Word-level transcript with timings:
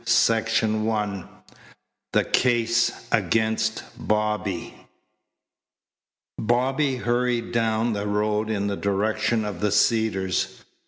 CHAPTER 0.03 0.65
II 0.65 1.25
THE 2.11 2.23
CASE 2.23 2.91
AGAINST 3.11 3.83
BOBBY 3.99 4.73
Bobby 6.39 6.95
hurried 6.95 7.51
down 7.51 7.93
the 7.93 8.07
road 8.07 8.49
in 8.49 8.65
the 8.65 8.75
direction 8.77 9.45
of 9.45 9.59
the 9.61 9.71
Cedars. 9.71 10.63